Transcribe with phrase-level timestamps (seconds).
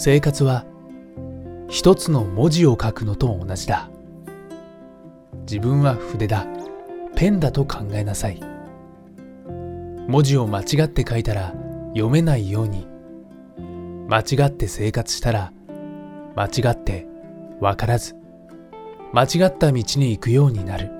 [0.00, 0.64] 生活は
[1.68, 3.90] 一つの文字を書くのと同じだ。
[5.40, 6.46] 自分は筆だ。
[7.16, 8.40] ペンだと考えなさい。
[10.06, 11.52] 文字を間違って書いたら
[11.94, 12.86] 読めないように。
[14.08, 15.52] 間違って生活したら
[16.36, 17.08] 間違って
[17.60, 18.14] 分からず。
[19.12, 20.92] 間違った道に行くようになる。